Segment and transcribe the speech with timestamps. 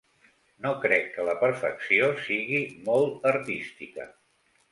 [0.65, 4.09] No crec que la perfecció sigui molt artística.